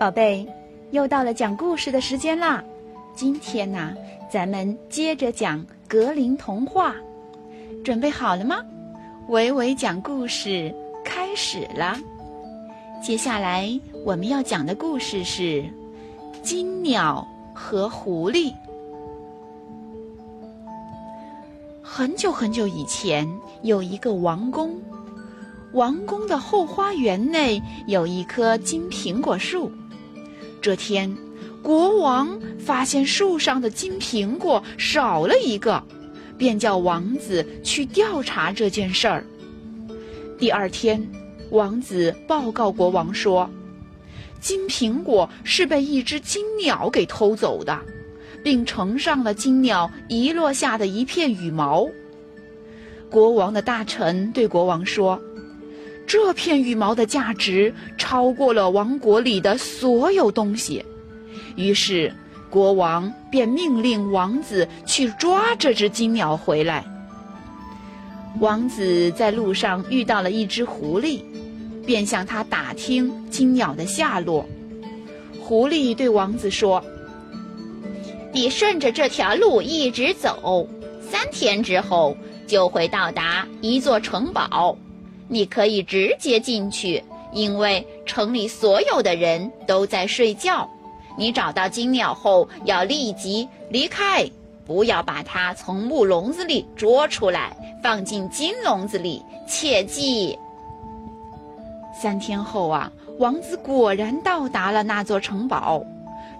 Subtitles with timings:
[0.00, 0.48] 宝贝，
[0.92, 2.64] 又到了讲故事的时间啦！
[3.14, 3.94] 今天呢，
[4.32, 6.94] 咱们接着讲格林童话，
[7.84, 8.64] 准备好了吗？
[9.28, 10.74] 维维讲故事
[11.04, 11.98] 开始了。
[13.02, 15.42] 接下来我们要讲的故事是
[16.42, 18.50] 《金鸟和狐狸》。
[21.82, 23.28] 很久很久以前，
[23.60, 24.80] 有一个王宫，
[25.74, 29.70] 王宫的后花园内有一棵金苹果树。
[30.60, 31.16] 这天，
[31.62, 35.82] 国王发现树上的金苹果少了一个，
[36.36, 39.24] 便叫王子去调查这件事儿。
[40.38, 41.02] 第二天，
[41.50, 43.48] 王子报告国王说，
[44.38, 47.78] 金苹果是被一只金鸟给偷走的，
[48.44, 51.88] 并呈上了金鸟遗落下的一片羽毛。
[53.08, 55.18] 国王的大臣对国王说。
[56.10, 60.84] 这片羽毛的价值超过了王国里的所有东西，
[61.54, 62.12] 于是
[62.50, 66.84] 国王便命令王子去抓这只金鸟回来。
[68.40, 71.22] 王子在路上遇到了一只狐狸，
[71.86, 74.44] 便向他打听金鸟的下落。
[75.40, 76.84] 狐狸对王子说
[78.34, 80.68] ：“你顺着这条路一直走，
[81.00, 82.16] 三天之后
[82.48, 84.76] 就会到达一座城堡。”
[85.30, 90.68] 你可以直接进去，因为城里所有的人都在睡觉。
[91.16, 94.28] 你找到金鸟后，要立即离开，
[94.66, 99.22] 不要把它从木笼子里捉出来，放进金笼子里。
[99.46, 100.36] 切记。
[102.00, 105.84] 三天后啊，王子果然到达了那座城堡，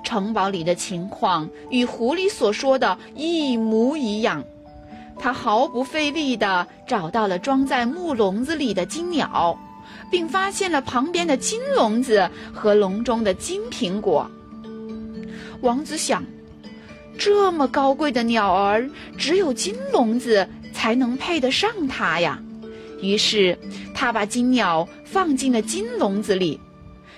[0.03, 4.45] 城堡里的情况与狐狸所说的一模一样。
[5.21, 9.57] 他毫不费力地找到了装在木笼子里的金鸟，
[10.11, 14.29] 并发现了旁边的金笼子和笼中的金苹果。
[15.61, 16.25] 王子想，
[17.19, 22.43] 这么高贵的鸟儿，只有金笼子才能配得上它呀。
[23.03, 23.59] 于是，
[23.95, 26.59] 他把金鸟放进了金笼子里。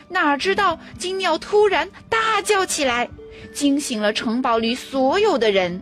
[0.08, 3.08] 哪知道，金鸟突然大叫起来，
[3.54, 5.80] 惊醒了城堡里所有的人。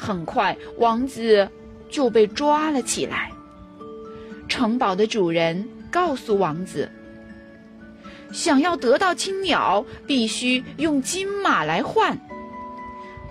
[0.00, 1.46] 很快，王子
[1.90, 3.30] 就被抓了起来。
[4.48, 6.90] 城堡的主人告诉王子
[8.32, 12.18] ：“想要得到青鸟，必须用金马来换。”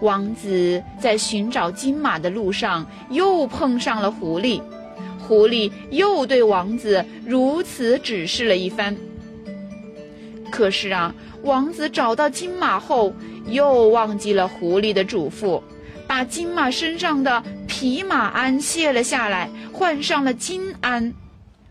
[0.02, 4.62] 王子在寻找金马的路上又碰上了狐狸，
[5.28, 8.96] 狐狸又对王子如此指示了一番。
[10.52, 11.14] 可是啊，
[11.44, 13.12] 王子找到金马后，
[13.48, 15.62] 又忘记了狐狸的嘱咐。
[16.10, 21.14] 把金马身上的皮马鞍卸了下来，换上了金鞍。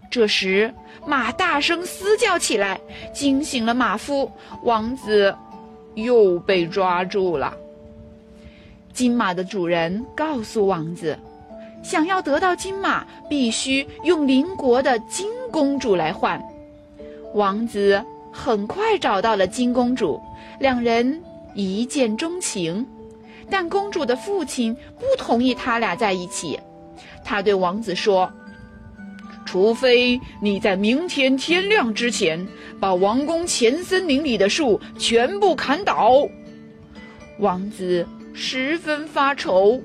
[0.09, 0.73] 这时，
[1.05, 2.81] 马大声嘶叫起来，
[3.13, 4.31] 惊醒了马夫。
[4.63, 5.35] 王子
[5.97, 7.53] 又被抓住了。
[8.93, 11.19] 金马的主人告诉王子，
[11.83, 16.41] 想要得到金马，必须用邻国的金公主来换。
[17.35, 18.01] 王子
[18.33, 20.23] 很快找到了金公主，
[20.61, 21.21] 两人
[21.55, 22.87] 一见钟情。
[23.51, 26.59] 但公主的父亲不同意他俩在一起，
[27.25, 28.31] 他对王子说
[29.47, 32.47] ：“除非你在明天天亮之前
[32.79, 36.29] 把王宫前森林里的树全部砍倒。”
[37.41, 39.81] 王子十分发愁。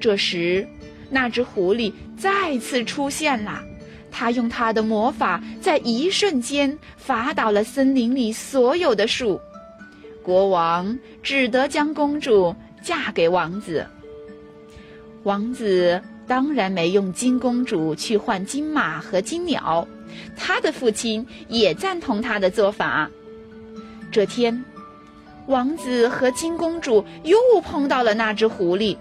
[0.00, 0.66] 这时，
[1.08, 3.62] 那只狐狸再次出现了，
[4.10, 9.40] 他用他的魔法在一瞬间伐倒了森林里所有的树。
[10.22, 12.54] 国王只得将公主。
[12.84, 13.86] 嫁给王子，
[15.22, 19.88] 王子当然没用金公主去换金马和金鸟，
[20.36, 23.10] 他的父亲也赞同他的做法。
[24.12, 24.62] 这天，
[25.46, 28.98] 王子和金公主又碰到了那只狐狸，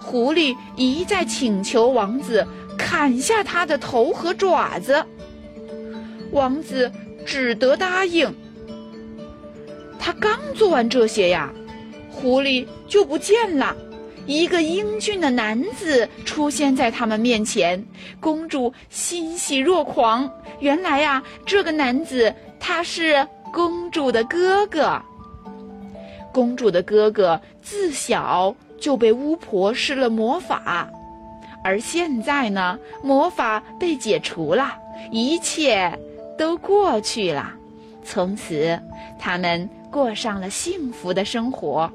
[0.00, 2.46] 狐狸一再请求王子
[2.78, 5.04] 砍下他的头和爪子，
[6.32, 6.90] 王子
[7.26, 8.34] 只得答应。
[9.98, 11.52] 他刚做完这些呀。
[12.10, 13.76] 狐狸就不见了，
[14.26, 17.84] 一个英俊的男子出现在他们面前，
[18.18, 20.28] 公主欣喜若狂。
[20.60, 25.00] 原来呀，这个男子他是公主的哥哥。
[26.32, 30.88] 公主的哥哥自小就被巫婆施了魔法，
[31.64, 34.72] 而现在呢，魔法被解除了，
[35.10, 35.92] 一切
[36.36, 37.52] 都过去了。
[38.04, 38.80] 从此，
[39.18, 41.90] 他们过上了幸福的生活。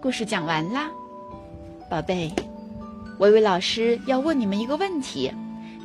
[0.00, 0.88] 故事讲完啦，
[1.90, 2.30] 宝贝，
[3.18, 5.32] 维维老师要问你们一个问题，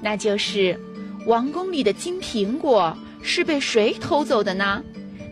[0.04, 0.80] 那就是
[1.26, 4.84] 王宫里的金苹果是被谁偷走的呢？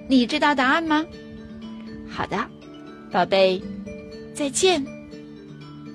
[0.09, 1.05] 你知道答案吗？
[2.09, 2.43] 好的，
[3.11, 3.61] 宝贝，
[4.33, 4.83] 再见。